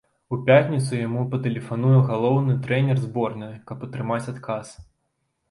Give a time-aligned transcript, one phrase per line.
[0.35, 4.75] У пятніцу яму патэлефануе галоўны трэнер зборнай, каб атрымаць адказ.